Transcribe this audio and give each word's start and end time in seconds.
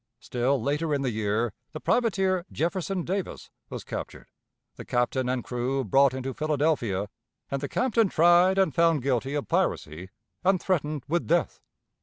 Still 0.19 0.59
later 0.59 0.95
in 0.95 1.03
the 1.03 1.11
year 1.11 1.53
the 1.73 1.79
privateer 1.79 2.43
Jefferson 2.51 3.03
Davis 3.03 3.51
was 3.69 3.83
captured, 3.83 4.25
the 4.75 4.83
captain 4.83 5.29
and 5.29 5.43
crew 5.43 5.83
brought 5.83 6.15
into 6.15 6.33
Philadelphia, 6.33 7.07
and 7.51 7.61
the 7.61 7.69
captain 7.69 8.09
tried 8.09 8.57
and 8.57 8.73
found 8.73 9.03
guilty 9.03 9.35
of 9.35 9.47
piracy 9.47 10.09
and 10.43 10.59
threatened 10.59 11.03
with 11.07 11.27
death. 11.27 11.61